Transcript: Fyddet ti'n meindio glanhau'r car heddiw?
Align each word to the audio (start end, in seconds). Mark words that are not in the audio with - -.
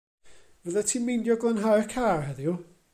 Fyddet 0.63 0.87
ti'n 0.95 1.05
meindio 1.11 1.35
glanhau'r 1.45 1.87
car 1.95 2.21
heddiw? 2.29 2.55